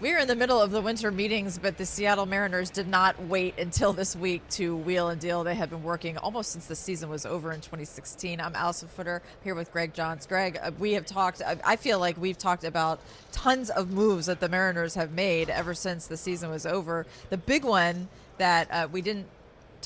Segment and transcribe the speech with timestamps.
[0.00, 3.58] We're in the middle of the winter meetings, but the Seattle Mariners did not wait
[3.58, 5.42] until this week to wheel and deal.
[5.42, 8.40] They have been working almost since the season was over in 2016.
[8.40, 10.24] I'm Allison Footer here with Greg Johns.
[10.24, 13.00] Greg, uh, we have talked, I feel like we've talked about
[13.32, 17.04] tons of moves that the Mariners have made ever since the season was over.
[17.30, 19.26] The big one that uh, we didn't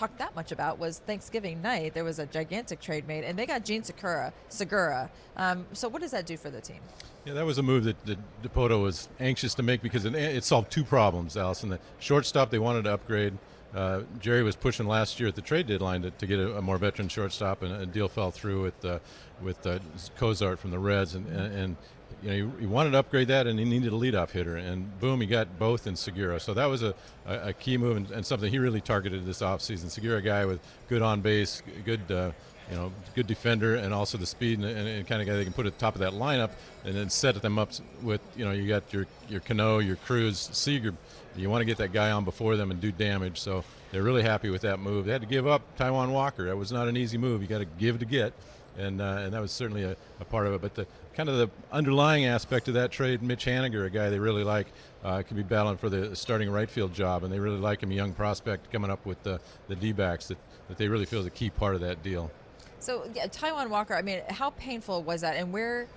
[0.00, 1.92] talk that much about was Thanksgiving night.
[1.92, 4.32] There was a gigantic trade made, and they got Jean Segura.
[4.48, 5.10] Segura.
[5.36, 6.80] Um, so, what does that do for the team?
[7.26, 10.42] Yeah, that was a move that, that Dipoto was anxious to make because it, it
[10.44, 11.68] solved two problems, Allison.
[11.68, 13.36] The shortstop they wanted to upgrade.
[13.74, 16.62] Uh, Jerry was pushing last year at the trade deadline to, to get a, a,
[16.62, 18.98] more veteran shortstop, and a deal fell through with uh,
[19.42, 19.78] with uh,
[20.16, 21.76] Cozart from the Reds, and, and
[22.22, 24.98] you know, he, he, wanted to upgrade that, and he needed a leadoff hitter, and
[25.00, 26.40] boom, he got both in Segura.
[26.40, 26.94] So that was a,
[27.26, 29.90] a, a key move and, and, something he really targeted this offseason.
[29.90, 32.32] Segura, guy with good on base, good uh,
[32.70, 35.44] you know, good defender, and also the speed and, and, and, kind of guy they
[35.44, 36.50] can put at the top of that lineup,
[36.84, 37.70] and then set them up
[38.02, 40.94] with, you know, you got your your Cano, your Cruz, Seager.
[41.36, 43.40] You want to get that guy on before them and do damage.
[43.40, 45.06] So they're really happy with that move.
[45.06, 46.46] They had to give up Taijuan Walker.
[46.46, 47.42] That was not an easy move.
[47.42, 48.32] You got to give to get,
[48.78, 50.60] and uh, and that was certainly a, a, part of it.
[50.60, 50.86] But the
[51.20, 54.68] kind of the underlying aspect of that trade, Mitch Haniger, a guy they really like,
[55.04, 57.90] uh, could be battling for the starting right field job, and they really like him,
[57.90, 61.26] a young prospect coming up with the the D-backs that that they really feel is
[61.26, 62.30] a key part of that deal.
[62.78, 63.94] So yeah, Taijuan Walker.
[63.94, 65.88] I mean, how painful was that, and where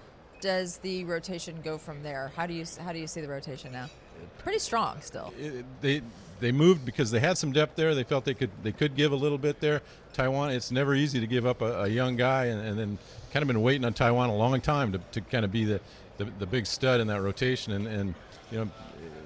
[0.42, 2.34] does the rotation go from there?
[2.36, 3.88] How do you how do you see the rotation now?
[4.40, 5.34] Pretty strong still.
[5.40, 6.02] It, they
[6.40, 7.96] they moved because they had some depth there.
[7.96, 9.82] They felt they could they could give a little bit there.
[10.14, 12.98] Taijuan, it's never easy to give up a, a young guy, and, and, then
[13.32, 15.82] kind of been waiting on Taijuan a long time to, to kind of be the,
[16.20, 17.74] the, the big stud in that rotation.
[17.74, 18.14] And, and
[18.52, 18.70] you know,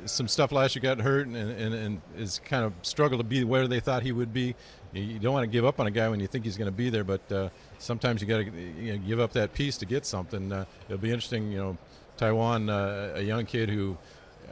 [0.06, 3.44] some stuff last year got hurt and, and, and is kind of struggled to be
[3.44, 4.56] where they thought he would be
[4.94, 6.76] you don't want to give up on a guy when you think he's going to
[6.76, 8.46] be there, but uh, sometimes you got to
[8.80, 10.52] you know, give up that piece to get something.
[10.52, 11.78] Uh, it'll be interesting, you know,
[12.18, 13.98] Taijuan, uh, a young kid who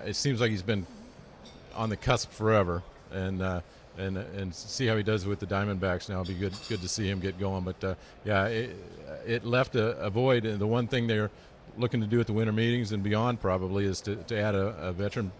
[0.06, 0.86] it seems like he's been
[1.76, 3.62] on the cusp forever, and uh,
[3.98, 6.22] and and see how he does with the Diamondbacks now.
[6.22, 7.64] It'll be good good to see him get going.
[7.64, 8.76] But uh, yeah, it,
[9.26, 11.32] it left a, a void, and the one thing they're
[11.78, 14.68] looking to do at the winter meetings and beyond probably is to, to add a,
[14.80, 15.32] a veteran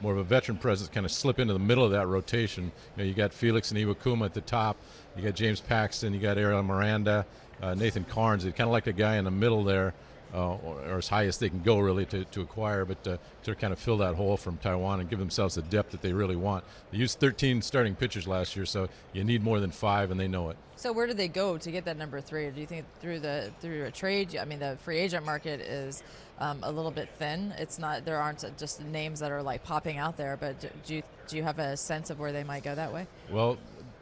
[0.00, 2.64] more of a veteran presence, kind of slip into the middle of that rotation.
[2.64, 4.76] You know, you got Felix and Iwakuma at the top.
[5.16, 6.12] You got James Paxton.
[6.12, 7.24] You got Ariel Miranda,
[7.62, 8.44] uh, Nathan Karns.
[8.44, 9.94] They kind of like a guy in the middle there,
[10.34, 13.16] uh, or, or, as high as they can go really to, to acquire, but uh,
[13.44, 16.12] to kind of fill that hole from Taijuan and give themselves the depth that they
[16.12, 16.64] really want.
[16.90, 20.28] They used 13 starting pitchers last year, so you need more than five, and they
[20.28, 20.56] know it.
[20.76, 22.50] So where do they go to get that number three?
[22.50, 24.36] Do you think through the through a trade?
[24.36, 26.02] I mean, the free agent market is
[26.38, 27.54] um, a little bit thin.
[27.56, 30.36] It's not there aren't just names that are like popping out there.
[30.36, 33.06] But do you do you have a sense of where they might go that way?
[33.30, 33.56] Well,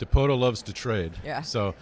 [0.05, 1.13] Dipoto loves to trade.
[1.25, 1.43] Yeah.
[1.43, 1.75] So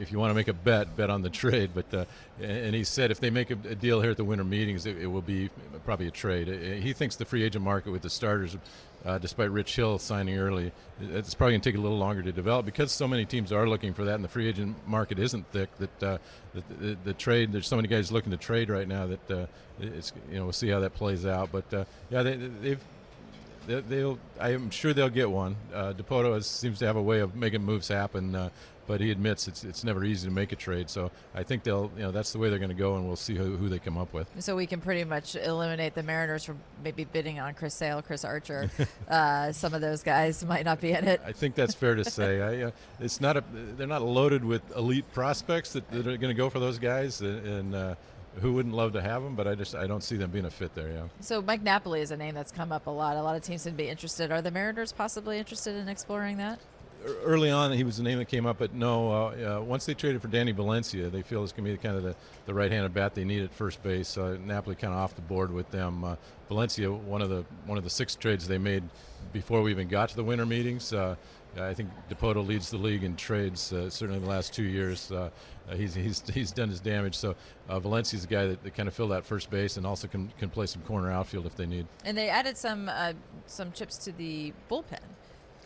[0.00, 1.70] if you want to make a bet, bet on the trade.
[1.74, 2.04] But uh,
[2.40, 5.06] and he said if they make a, deal here at the winter meetings, it, it,
[5.06, 5.50] will be
[5.84, 6.48] probably a trade.
[6.82, 8.56] He thinks the free agent market with the starters,
[9.04, 12.32] uh, despite Rich Hill signing early, it's probably going to take a little longer to
[12.32, 15.46] develop because so many teams are looking for that, and the free agent market isn't
[15.52, 15.70] thick.
[15.78, 16.18] That uh,
[16.54, 19.46] the, the, the, trade, there's so many guys looking to trade right now that uh,
[19.80, 21.50] it's you know we'll see how that plays out.
[21.52, 22.84] But uh, yeah, they, they've
[23.68, 24.18] they'll.
[24.40, 25.56] I'm sure they'll get one.
[25.72, 28.50] Uh, Dipoto has, seems to have a way of making moves happen, uh,
[28.86, 30.88] but he admits it's it's never easy to make a trade.
[30.90, 31.90] So I think they'll.
[31.96, 33.78] You know, that's the way they're going to go, and we'll see who, who they
[33.78, 34.28] come up with.
[34.42, 38.24] So we can pretty much eliminate the Mariners from maybe bidding on Chris Sale, Chris
[38.24, 38.70] Archer.
[39.08, 41.20] uh, some of those guys might not be in it.
[41.24, 42.40] I think that's fair to say.
[42.40, 43.44] I, uh, it's not a.
[43.76, 47.20] They're not loaded with elite prospects that, that are going to go for those guys,
[47.20, 47.74] and.
[47.74, 47.94] Uh,
[48.40, 49.34] who wouldn't love to have him?
[49.34, 50.90] But I just I don't see them being a fit there.
[50.90, 51.02] Yeah.
[51.20, 53.16] So Mike Napoli is a name that's come up a lot.
[53.16, 54.30] A lot of teams would be interested.
[54.30, 56.58] Are the Mariners possibly interested in exploring that?
[57.24, 59.10] Early on, he was the name that came up, but no.
[59.10, 61.96] Uh, uh, once they traded for Danny Valencia, they feel it's going to be kind
[61.96, 62.14] of the,
[62.46, 64.18] the right-handed bat they need at first base.
[64.18, 66.04] Uh, Napoli kind of off the board with them.
[66.04, 66.16] Uh,
[66.48, 68.82] Valencia, one of the one of the six trades they made
[69.32, 70.92] before we even got to the winter meetings.
[70.92, 71.14] Uh,
[71.58, 75.10] I think Dipoto leads the league in trades, uh, certainly in the last two years.
[75.10, 75.30] Uh,
[75.68, 77.14] uh, he's, he's, he's done his damage.
[77.14, 77.34] So
[77.68, 80.30] uh, Valencia's a guy that, that, kind of fill that first base and also can,
[80.38, 81.86] can play some corner outfield if they need.
[82.04, 82.90] And they added some
[83.46, 84.98] some chips to the bullpen.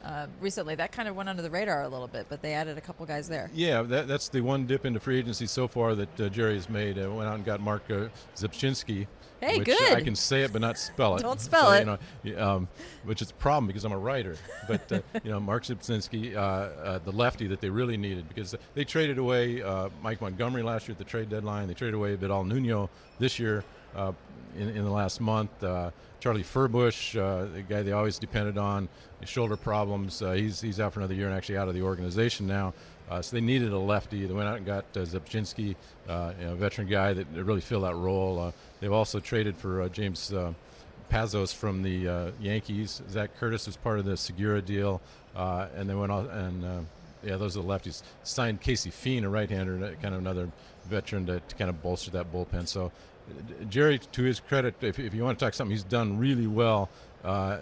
[0.02, 0.74] Uh, recently.
[0.74, 3.06] That kind of went under the radar a little bit, but they added a couple
[3.06, 3.48] guys there.
[3.54, 6.68] Yeah, that, that's the one dip into free agency so far that uh, Jerry has
[6.68, 6.98] made.
[6.98, 9.06] Uh, went out and got Marc uh, Rzepczynski.
[9.40, 9.92] Hey, which good.
[9.92, 11.22] I can say it, but not spell it.
[11.22, 12.00] Don't spell So, it.
[12.24, 12.68] You know, um,
[13.04, 14.36] which is a problem because I'm a writer.
[14.68, 18.54] But uh, you know, Marc Rzepczynski, uh, uh, the lefty that they really needed, because
[18.74, 21.68] they traded away uh, Mike Montgomery last year at the trade deadline.
[21.68, 23.64] They traded away Vidal Nuno this year
[23.94, 24.12] uh,
[24.56, 25.62] in, in the last month.
[25.62, 25.90] Uh,
[26.20, 28.88] Charlie Furbush, uh, the guy they always depended on,
[29.24, 30.22] shoulder problems.
[30.22, 32.74] Uh, he's he's out for another year and actually out of the organization now.
[33.10, 34.24] Uh, so they needed a lefty.
[34.26, 35.74] They went out and got uh, Rzepczynski,
[36.08, 38.52] uh, a veteran guy that really filled that role.
[38.80, 40.32] They've also traded for James
[41.10, 43.02] Pazos from the Yankees.
[43.10, 45.00] Zac Curtis was part of the Segura deal,
[45.34, 46.86] and they went on and
[47.24, 48.02] yeah, those are the lefties.
[48.24, 50.50] Signed Casey Fien, a right-hander, kind of another
[50.84, 52.66] veteran to, to kind of bolster that bullpen.
[52.68, 52.92] So
[53.68, 56.88] Jerry, to his credit, if, if you want to talk something, he's done really well.
[57.24, 57.58] Uh,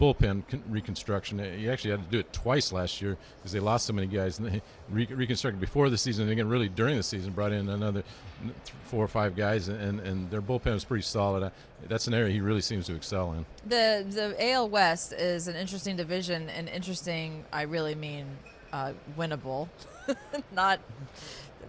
[0.00, 1.38] bullpen con- reconstruction.
[1.38, 4.38] He actually had to do it twice last year because they lost so many guys.
[4.38, 7.68] And they re- reconstructed before the season, and again, really during the season, brought in
[7.68, 8.02] another
[8.42, 8.54] th-
[8.84, 11.42] four or five guys, and, and their bullpen was pretty solid.
[11.42, 11.50] Uh,
[11.88, 13.44] that's an area he really seems to excel in.
[13.66, 17.44] The the AL West is an interesting division, and interesting.
[17.52, 18.26] I really mean
[18.72, 19.68] uh, winnable,
[20.52, 20.80] not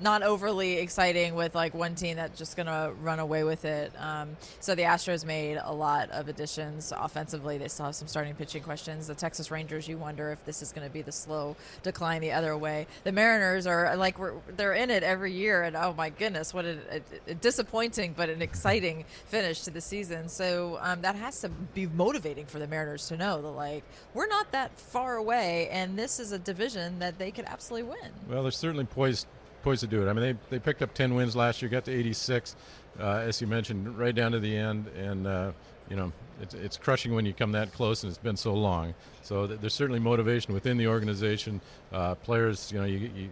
[0.01, 3.92] not overly exciting with like one team that's just gonna run away with it.
[4.00, 7.57] Um, so the Astros made a lot of additions offensively.
[7.57, 9.07] They still have some starting pitching questions.
[9.07, 12.31] The Texas Rangers, you wonder if this is going to be the slow decline the
[12.31, 12.88] other way.
[13.03, 14.18] The Mariners are like
[14.56, 18.30] they're in it every year, and oh my goodness, what a, a, a disappointing but
[18.30, 20.30] an exciting finish to the season.
[20.30, 23.83] So um, that has to be motivating for the Mariners to know that like
[24.13, 28.12] we're not that far away, and this is a division that they could absolutely win.
[28.30, 29.27] Well, they're certainly poised
[29.65, 30.09] poised to do it.
[30.09, 32.56] I mean, they, they picked up 10 wins last year, got to 86,
[33.00, 34.88] uh, as you mentioned, right down to the end.
[34.89, 35.51] And, uh,
[35.89, 38.94] you know, it's, it's crushing when you come that close, and it's been so long.
[39.23, 41.62] So th- there's certainly motivation within the organization.
[41.91, 43.29] Uh, players, you know, you, you,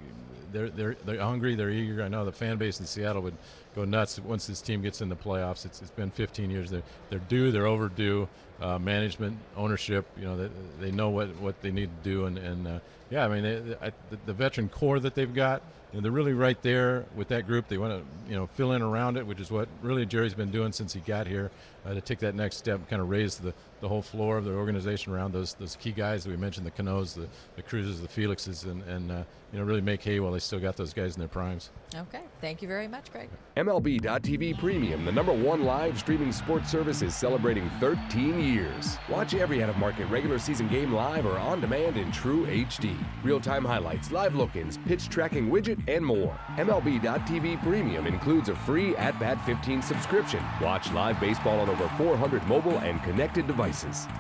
[0.51, 2.01] they're, they're, they're hungry, they're eager.
[2.01, 3.38] I know the fan base in Seattle would
[3.75, 5.65] go nuts once this team gets in the playoffs.
[5.65, 6.71] It's, it's been 15 years.
[6.71, 8.27] They're, they're due, they're overdue.
[8.61, 12.25] Uh, management, ownership, you know, they, they know what, what they need to do.
[12.27, 12.79] And, and uh,
[13.09, 15.61] yeah, I mean, they, they, the, the veteran core that they've got,
[15.91, 17.67] you know, they're really right there with that group.
[17.67, 20.51] They want to, you know, fill in around it, which is what really Jerry's been
[20.51, 21.51] doing since he got here
[21.85, 23.53] uh, to take that next step, kind of raise the,
[23.83, 26.71] the whole floor of the organization around those those key guys that we mentioned, the
[26.71, 27.27] Canos, the,
[27.57, 30.59] the Cruzes, the Felixes, and, and uh, you know, really make hay while they still
[30.59, 31.69] got those guys in their primes.
[31.94, 33.30] Okay, thank you very much, Greg.
[33.57, 38.97] MLB.tv Premium, the number one live streaming sports service, is celebrating 13 years.
[39.09, 42.97] Watch every out of market regular season game live or on demand in true HD.
[43.21, 46.39] Real time highlights, live look ins, pitch tracking widget, and more.
[46.56, 50.41] MLB.tv Premium includes a free At Bat 15 subscription.
[50.62, 53.73] Watch live baseball on over 400 mobile and connected devices.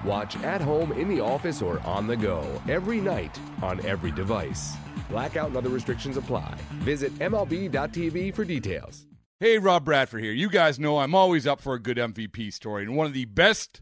[0.05, 4.75] Watch at home, in the office, or on the go every night on every device.
[5.09, 6.55] Blackout and other restrictions apply.
[6.79, 9.05] Visit MLB.tv for details.
[9.39, 10.31] Hey, Rob Bradford here.
[10.31, 13.25] You guys know I'm always up for a good MVP story, and one of the
[13.25, 13.81] best